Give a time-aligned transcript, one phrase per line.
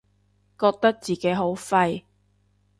[0.59, 2.05] 覺得自己好廢